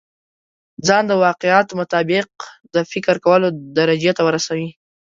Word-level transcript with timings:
ځان 0.87 1.03
د 1.07 1.11
واقعيت 1.25 1.67
مطابق 1.79 2.29
د 2.73 2.75
فکر 2.91 3.15
کولو 3.25 3.47
درجې 3.77 4.11
ته 4.17 4.21
ورسوي. 4.27 4.69